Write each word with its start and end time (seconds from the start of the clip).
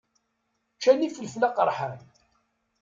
Ččant 0.75 1.05
ifelfel 1.07 1.43
aqeṛḥan. 1.49 1.95